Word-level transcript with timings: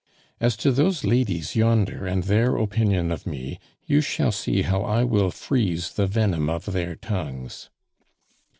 As 0.39 0.57
to 0.57 0.71
those 0.71 1.03
ladies 1.03 1.55
yonder, 1.55 2.07
and 2.07 2.23
their 2.23 2.55
opinion 2.57 3.11
of 3.11 3.27
me, 3.27 3.59
you 3.85 4.01
shall 4.01 4.31
see 4.31 4.63
how 4.63 4.81
I 4.81 5.03
will 5.03 5.29
freeze 5.29 5.91
the 5.91 6.07
venom 6.07 6.49
of 6.49 6.65
their 6.73 6.95
tongues." 6.95 7.69